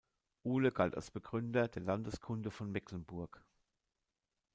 [0.45, 3.43] Ule gilt als Begründer der Landeskunde von Mecklenburg.